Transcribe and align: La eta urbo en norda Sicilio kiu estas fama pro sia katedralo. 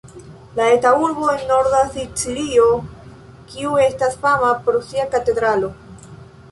La 0.59 0.69
eta 0.75 0.93
urbo 1.01 1.27
en 1.33 1.43
norda 1.51 1.81
Sicilio 1.97 2.65
kiu 3.53 3.79
estas 3.87 4.19
fama 4.27 4.53
pro 4.67 4.85
sia 4.91 5.11
katedralo. 5.17 5.73